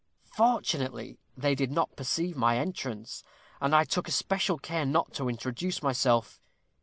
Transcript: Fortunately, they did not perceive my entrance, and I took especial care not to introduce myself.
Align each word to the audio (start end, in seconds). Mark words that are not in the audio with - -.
Fortunately, 0.33 1.19
they 1.37 1.53
did 1.53 1.71
not 1.71 1.95
perceive 1.95 2.35
my 2.35 2.57
entrance, 2.57 3.23
and 3.61 3.75
I 3.75 3.83
took 3.83 4.07
especial 4.07 4.57
care 4.57 4.83
not 4.87 5.13
to 5.13 5.29
introduce 5.29 5.83
myself. 5.83 6.41